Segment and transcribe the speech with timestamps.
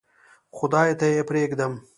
[0.57, 1.73] خدای ته یې پرېږدم.